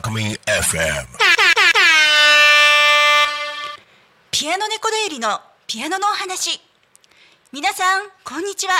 [0.00, 1.06] クミン FM.
[4.30, 6.60] ピアノ猫だよりのピアノのお話。
[7.52, 8.74] 皆さんこんにちは。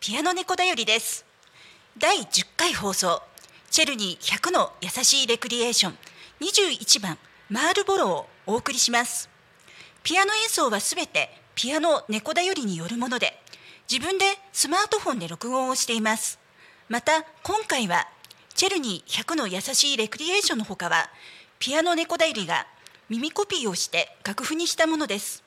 [0.00, 1.24] ピアノ猫だよりです。
[1.96, 3.22] 第10回放送。
[3.70, 5.98] チェルニー100の優しいレクリエーション。
[6.40, 7.16] 21番
[7.48, 9.30] マールボロをお送りします。
[10.02, 13.40] ピアノ演奏はすべてピアノ猫だよりによるもので
[13.90, 16.38] 自分でスマートフォンで録音をしています。
[16.88, 18.06] また今回は
[18.58, 21.08] チェルニー100の優しいレクリエーションのほかは
[21.60, 22.66] ピアノ猫だよりが
[23.08, 25.44] 耳コピーをして楽譜にしたものです。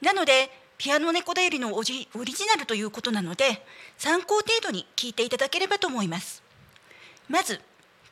[0.00, 3.64] なのでピアノ猫だよりのオオリジナルということなので
[3.98, 6.44] 参考程度に聞いていただければと思います。
[7.28, 7.60] まず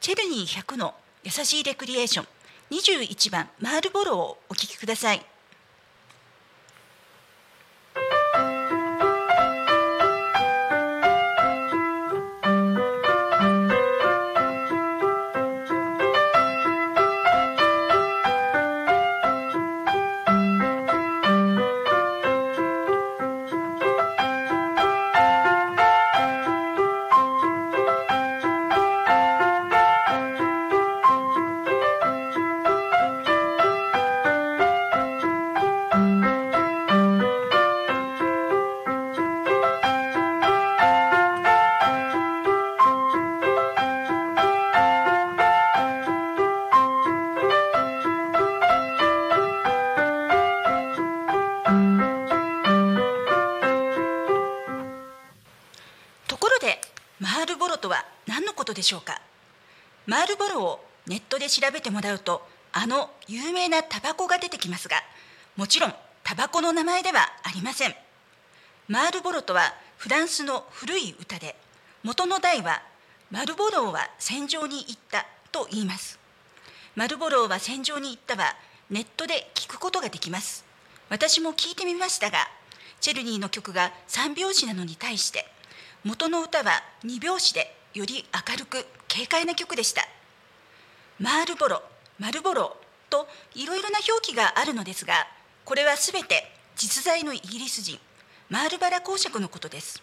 [0.00, 2.26] チェルニー100の優しいレクリエーション
[2.72, 5.24] 21番マールボロをお聴きください。
[60.14, 64.98] マールボロをネットで調べてもらうとあの有名なタバコが出てきますが
[65.56, 67.94] もちろんタバコの名前ではありません。
[68.86, 71.56] マールボロとはフランスの古い歌で
[72.04, 72.80] 元の題は
[73.32, 76.20] マルボローは戦場に行ったと言います。
[76.94, 78.54] マルボローは戦場に行ったは
[78.90, 80.64] ネットで聞くことができます。
[81.10, 82.38] 私も聞いてみましたが
[83.00, 85.44] チェルニーの曲が3拍子なのに対して
[86.04, 90.02] 元の歌は2拍子でより明るく軽快な曲でした。
[91.20, 91.82] マールボロ
[92.18, 92.76] マルボロ
[93.10, 95.28] といろいろな表記があるのですが
[95.64, 98.00] これはすべて実在のイギリス人
[98.50, 100.02] マールバラ公爵のことです。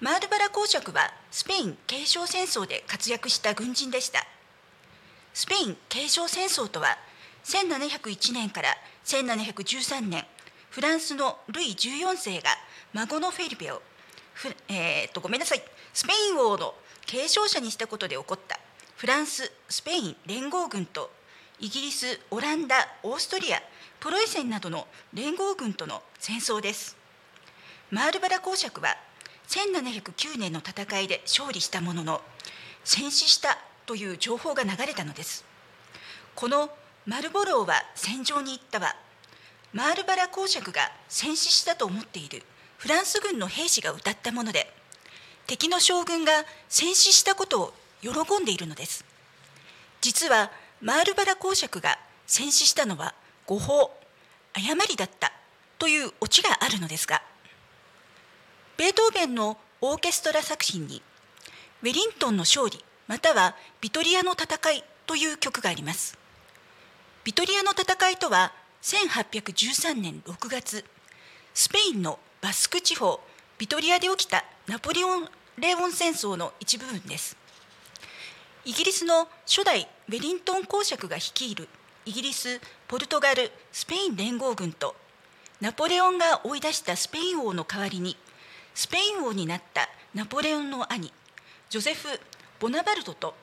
[0.00, 4.26] マールバラ公爵はスペイン継承戦争で活躍した軍人でした。
[5.32, 6.98] スペイン継承戦争とは
[7.44, 8.68] 1701年から
[9.04, 10.24] 1713年
[10.70, 12.50] フランスのルイ14世が
[12.92, 13.80] 孫のフェリペを
[14.68, 15.62] えーっとごめんなさい
[15.94, 16.74] スペイン王の
[17.06, 18.58] 継承者にしたことで起こった。
[18.96, 21.10] フランススペイン連合軍と
[21.60, 23.62] イギリスオランダオーストリア
[24.00, 26.96] プロイセンなどの連合軍との戦争です。
[27.90, 28.96] マールバラ公爵は
[29.48, 32.20] 1709年の戦いで勝利したものの
[32.84, 35.44] 戦死したという情報が流れたのです。
[36.34, 36.70] この
[37.06, 38.96] マルボローは戦場に行ったは
[39.72, 42.42] マールバラ公爵が戦死したと思っている
[42.78, 44.72] フランス軍の兵士が歌ったもので
[45.46, 46.32] 敵の将軍が
[46.68, 48.10] 戦死したことを喜
[48.42, 49.04] んでいるのです
[50.00, 53.14] 実はマールバラ公爵が戦死したのは
[53.46, 53.90] 誤報
[54.54, 55.32] 誤りだった
[55.78, 57.22] というオチがあるのですが
[58.76, 61.02] ベートーベンのオーケストラ作品に
[61.82, 66.18] 「ウェリントンの勝利」または「ビトリアの戦い」という曲があります。
[67.24, 68.52] ビトリアの戦いとは
[68.82, 70.84] 1813年6月
[71.54, 73.20] スペインのバスク地方
[73.58, 75.28] ビトリアで起きたナポレオン
[75.58, 77.36] レオン戦争の一部分です。
[78.64, 81.68] イギリスの初代ウェリントン公爵が率いる
[82.04, 84.96] イギリスポルトガルスペイン連合軍と
[85.60, 88.16] ナポレオンが追い出したスペイン王の代わりに
[88.74, 91.12] スペイン王になったナポレオンの兄
[91.70, 92.08] ジョゼフ・
[92.58, 93.36] ボナバルトと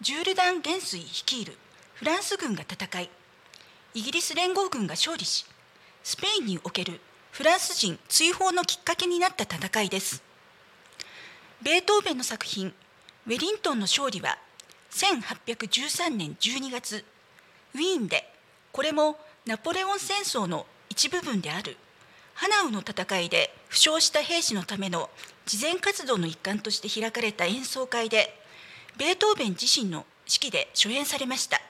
[0.00, 1.58] ジュールダン元帥率いる
[1.92, 3.10] フランス軍が戦い
[3.92, 5.44] イギリス連合軍が勝利し
[6.02, 7.00] スペインにおける
[7.32, 10.29] フランス人追放のきっかけになった戦いです
[11.62, 12.72] ベートーベンの作品
[13.26, 14.38] 「ウェリントンの勝利」は
[14.92, 17.04] 1813年12月
[17.74, 18.32] ウィーンで
[18.72, 21.76] これもナポレオン戦争の一部分である
[22.32, 25.10] ハナウの戦いで負傷した兵士のための
[25.44, 28.42] 慈善活動の一環として開かれた演奏会で
[28.96, 31.60] ベートーベン自身の指揮で初演されました。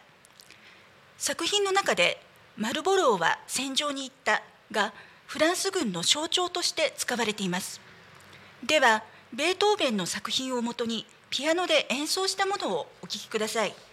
[1.19, 2.23] 作品の中で
[2.57, 4.93] 「マルボローは戦場に行った」が
[5.27, 7.81] フランス軍の象徴として使われています。
[8.63, 9.03] では
[9.33, 13.75] ベートーベンの作品をもとにピアノで演奏したものをお聴きください「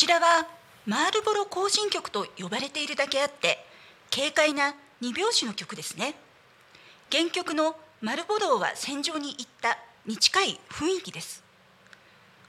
[0.00, 0.46] ちらは
[0.86, 3.62] マールボロ行進曲と呼ばれているだけあって
[4.10, 6.14] 軽快な二拍子の曲ですね。
[7.12, 9.76] 原曲の「マルボローは戦場に行った」
[10.06, 11.42] に近い雰囲気です。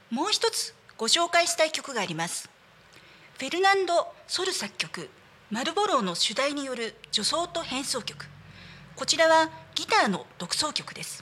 [0.10, 2.50] もう一つご紹介したい曲があります。
[3.38, 5.10] フェルナンド・ソル作曲
[5.50, 8.28] マルボローの主題による助走と変奏曲。
[8.96, 11.22] こちらはギターの独奏曲です。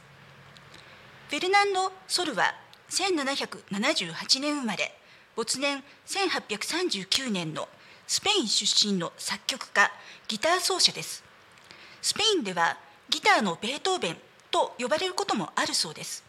[1.30, 2.54] フェルナンド・ソルは
[2.92, 4.99] 1778年生まれ
[5.40, 7.70] 没年1839年の
[8.08, 9.90] スペイン出身の作曲家
[10.28, 11.24] ギター奏者です。
[12.02, 12.78] スペインでは
[13.10, 14.18] ギターのベートーベン
[14.52, 16.26] と呼ばれることもあるそうです。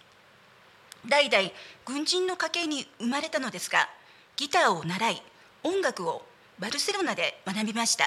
[1.09, 1.51] 代々
[1.85, 3.89] 軍人の家系に生まれたのですが
[4.37, 5.23] ギターを習い
[5.65, 6.23] 音楽を
[6.61, 8.05] バルセロナで学びました。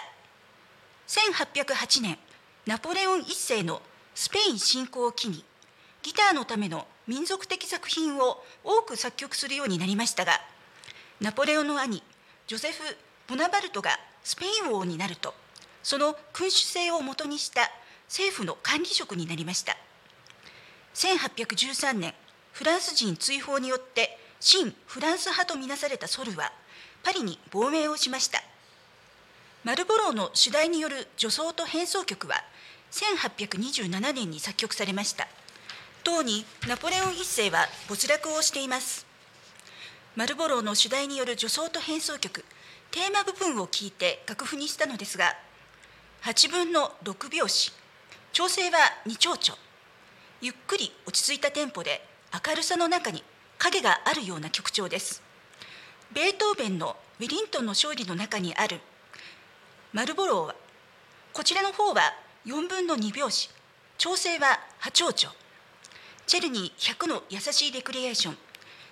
[1.09, 2.17] 1808年
[2.65, 3.81] ナポレオン一世の
[4.15, 5.44] スペイン侵攻を機に
[6.01, 10.39] ギターのための民族的作品を多く作曲するようになりましたが
[11.23, 12.03] ナポレオンの兄
[12.47, 12.83] ジョゼフ・
[13.29, 13.91] ボナバルトが
[14.25, 15.33] スペイン王になると
[15.81, 17.71] その君主制をもとにした
[18.09, 19.77] 政府の管理職になりました。
[20.95, 22.13] 1813年
[22.51, 26.51] フランス人追放によって新フランス派とみなされたソルは
[27.03, 28.43] パリに亡命をしました。
[29.63, 32.35] マルボローの主題による助走と変奏曲は
[32.91, 35.29] 1827年に作曲されました。
[36.03, 39.12] 当にナポレオン一世は没落をしています。
[40.15, 42.45] マルボローの主題による助走と変奏曲
[42.92, 45.36] テーマ部分を聞いて楽譜にしたのですが
[46.21, 47.74] 8分の6拍子
[48.31, 48.77] 調整は
[49.07, 49.57] 2丁々
[50.42, 52.06] ゆっくり落ち着いたテンポで
[52.48, 53.24] 明るさの中に
[53.57, 55.24] 影があるような曲調です。
[56.13, 58.81] ベートーベンのウィリントンの勝利の中にある
[59.94, 60.56] マルボローは
[61.31, 62.01] こちらの方は
[62.45, 63.50] 4分の2拍子
[63.98, 65.30] 調整は波長調。
[66.27, 68.38] チェルニー100の優しいレクリエーション。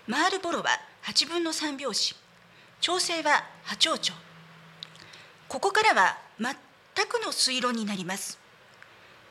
[0.08, 0.70] マールボロは
[1.04, 2.16] 8分の3拍子。
[2.80, 4.14] 調整は波長調
[5.48, 6.56] ここからは全
[7.08, 8.40] くの推論になります。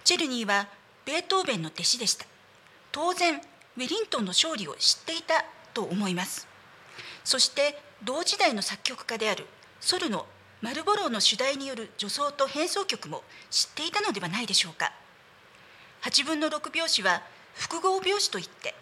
[0.05, 0.69] チェルニーは
[1.05, 2.27] ベートーベンの弟子でした。
[2.93, 3.41] 当然
[3.77, 6.47] ウェリントンの勝利を知っていたと思います。
[7.25, 9.47] そして同時代の作曲家である
[9.81, 10.27] ソルの
[10.61, 14.93] マルボローの主題による助走と変奏曲も知っていたのではないでしょうか。
[16.03, 17.23] 8分の6拍子は
[17.55, 18.75] 複合拍子といって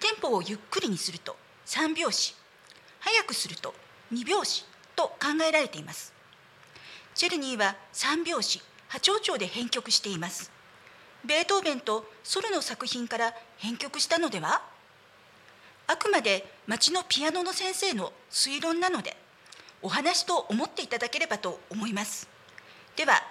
[0.00, 1.36] テンポをゆっくりにすると
[1.66, 2.34] 3拍子。
[3.00, 3.74] 速くすると
[4.12, 4.64] 2拍子
[4.94, 6.12] と考えられています。
[7.14, 10.50] チェルニーは3拍子波長調で編曲しています。
[11.24, 14.62] ベートーベンとソルの作品から編曲したのでは？
[15.88, 19.16] あくまで町のピアノの先生の推論なので
[19.82, 22.28] お話と思っていただければと思います。
[22.96, 23.22] では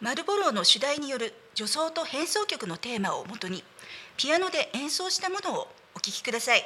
[0.00, 3.62] マルボローの主題による助走と変奏曲のテーマをもとに
[4.16, 6.64] ピアノで演奏したものをお聴きください。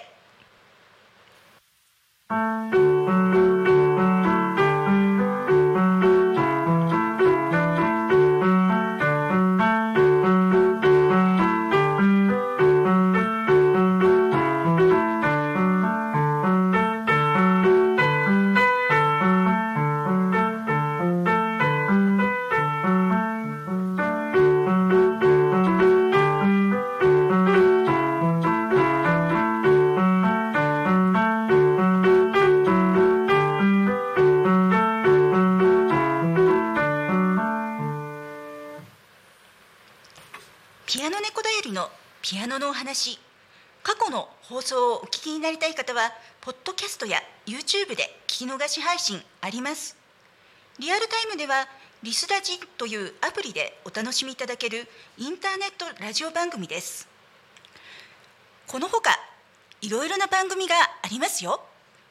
[2.31, 2.98] ピ
[42.31, 43.19] ピアノのお話。
[43.83, 49.97] 過去の放送をお聞きになりたい方はポッドキャストや YouTube で聞き逃し配信あります。
[50.79, 51.67] リアルタイムでは
[52.03, 57.09] リスラジというアプリでお楽しみいただけるインターネットラジオ番組です。
[58.67, 59.19] このほか
[59.81, 61.63] いろいろな番組がありますよ。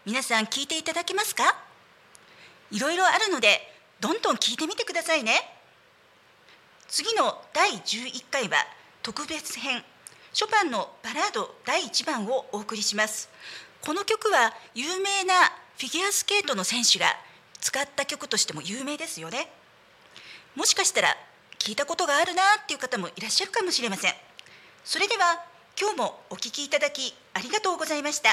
[0.03, 1.43] 皆さん聞いていただけますか？
[2.71, 3.61] いろいろあるので
[3.99, 5.47] どんどん聞いてみてくださいね。
[6.87, 8.57] 次の第11回は
[9.03, 9.83] 特別編
[10.37, 13.27] ショパンのバラード第1番をお送りします。
[13.81, 15.33] この曲は有名な
[15.79, 17.07] フィギュアスケートの選手が
[17.59, 19.49] 使った曲としても有名ですよね。
[20.55, 21.17] もしかしたら
[21.57, 24.13] 聞いたことがあるなっていう方もいらっしゃるかもしれません。
[24.83, 25.43] それでは
[25.75, 28.29] 今日もお聴きいただきありがとうございました。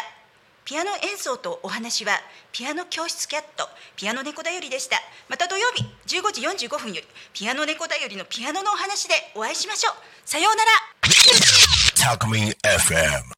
[0.66, 2.20] ピアノ演奏とお話は
[2.52, 4.98] ピアノ教室キャットピアノ猫だよりでした。
[5.30, 9.94] また土曜日15時45分よりピアノ猫だよりのピアノのお話でお会いしましょう。
[10.26, 10.70] さようなら。
[12.06, 13.34] Alchemy FM.